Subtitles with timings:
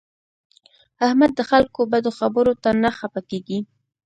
[1.05, 3.59] احمد د خلکو بدو خبرو ته نه خپه کېږي.